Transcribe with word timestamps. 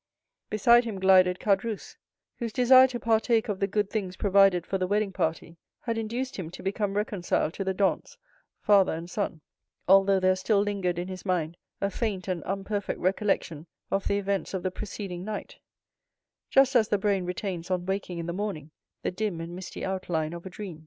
Beside 0.49 0.83
him 0.83 0.99
glided 0.99 1.37
Caderousse, 1.37 1.95
whose 2.37 2.51
desire 2.51 2.87
to 2.87 2.99
partake 2.99 3.47
of 3.49 3.59
the 3.59 3.67
good 3.67 3.91
things 3.91 4.15
provided 4.17 4.65
for 4.65 4.79
the 4.79 4.87
wedding 4.87 5.13
party 5.13 5.57
had 5.81 5.95
induced 5.95 6.37
him 6.37 6.49
to 6.49 6.63
become 6.63 6.95
reconciled 6.97 7.53
to 7.53 7.63
the 7.63 7.75
Dantès, 7.75 8.17
father 8.61 8.93
and 8.93 9.07
son, 9.11 9.41
although 9.87 10.19
there 10.19 10.35
still 10.35 10.59
lingered 10.59 10.97
in 10.97 11.07
his 11.07 11.23
mind 11.23 11.55
a 11.81 11.91
faint 11.91 12.27
and 12.27 12.41
unperfect 12.45 12.99
recollection 12.99 13.67
of 13.91 14.07
the 14.07 14.17
events 14.17 14.55
of 14.55 14.63
the 14.63 14.71
preceding 14.71 15.23
night; 15.23 15.57
just 16.49 16.75
as 16.75 16.87
the 16.87 16.97
brain 16.97 17.23
retains 17.23 17.69
on 17.69 17.85
waking 17.85 18.17
in 18.17 18.25
the 18.25 18.33
morning 18.33 18.71
the 19.03 19.11
dim 19.11 19.39
and 19.39 19.55
misty 19.55 19.85
outline 19.85 20.33
of 20.33 20.47
a 20.47 20.49
dream. 20.49 20.79